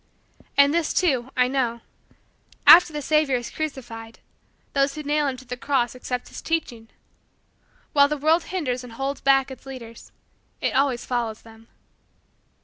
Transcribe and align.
And 0.57 0.73
this, 0.73 0.95
too, 0.95 1.29
I 1.37 1.47
know: 1.47 1.81
after 2.65 2.91
the 2.91 3.03
savior 3.03 3.35
is 3.35 3.51
crucified, 3.51 4.17
those 4.73 4.95
who 4.95 5.03
nail 5.03 5.27
him 5.27 5.37
to 5.37 5.45
the 5.45 5.55
cross 5.55 5.93
accept 5.93 6.29
his 6.29 6.41
teaching. 6.41 6.89
While 7.93 8.07
the 8.07 8.17
world 8.17 8.45
hinders 8.45 8.83
and 8.83 8.93
holds 8.93 9.21
back 9.21 9.51
its 9.51 9.67
leaders, 9.67 10.11
it 10.59 10.73
always 10.75 11.05
follows 11.05 11.43
them. 11.43 11.67